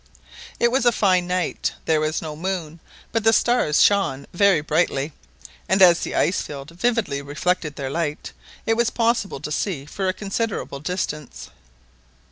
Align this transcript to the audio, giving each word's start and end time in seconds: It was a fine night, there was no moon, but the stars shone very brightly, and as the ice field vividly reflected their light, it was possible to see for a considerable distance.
It 0.59 0.71
was 0.71 0.83
a 0.87 0.91
fine 0.91 1.27
night, 1.27 1.73
there 1.85 2.01
was 2.01 2.23
no 2.23 2.35
moon, 2.35 2.79
but 3.11 3.23
the 3.23 3.31
stars 3.31 3.83
shone 3.83 4.25
very 4.33 4.59
brightly, 4.59 5.13
and 5.69 5.79
as 5.79 5.99
the 5.99 6.15
ice 6.15 6.41
field 6.41 6.71
vividly 6.71 7.21
reflected 7.21 7.75
their 7.75 7.91
light, 7.91 8.31
it 8.65 8.73
was 8.73 8.89
possible 8.89 9.39
to 9.39 9.51
see 9.51 9.85
for 9.85 10.07
a 10.07 10.11
considerable 10.13 10.79
distance. 10.79 11.51